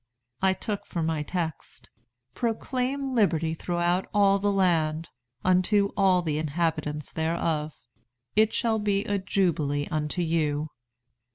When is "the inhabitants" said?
6.23-7.11